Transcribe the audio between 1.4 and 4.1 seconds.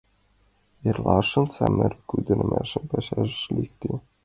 самырык ӱдырамаш пашаш лекте.